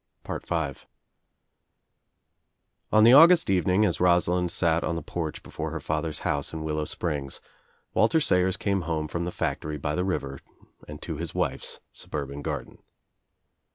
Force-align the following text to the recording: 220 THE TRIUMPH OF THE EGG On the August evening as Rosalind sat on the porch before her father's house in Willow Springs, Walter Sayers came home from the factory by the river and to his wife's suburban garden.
220 0.23 0.47
THE 0.49 0.67
TRIUMPH 0.71 0.75
OF 0.79 0.79
THE 0.79 0.87
EGG 2.91 2.97
On 2.97 3.03
the 3.03 3.13
August 3.13 3.49
evening 3.51 3.85
as 3.85 3.99
Rosalind 3.99 4.49
sat 4.49 4.83
on 4.83 4.95
the 4.95 5.03
porch 5.03 5.43
before 5.43 5.69
her 5.69 5.79
father's 5.79 6.21
house 6.21 6.51
in 6.51 6.63
Willow 6.63 6.85
Springs, 6.85 7.39
Walter 7.93 8.19
Sayers 8.19 8.57
came 8.57 8.81
home 8.81 9.07
from 9.07 9.25
the 9.25 9.31
factory 9.31 9.77
by 9.77 9.93
the 9.93 10.03
river 10.03 10.39
and 10.87 10.99
to 11.03 11.17
his 11.17 11.35
wife's 11.35 11.81
suburban 11.93 12.41
garden. 12.41 12.79